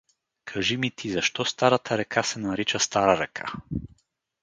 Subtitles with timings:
[0.43, 3.53] Кажи ми ти, защо Старата река се нарича Стара река?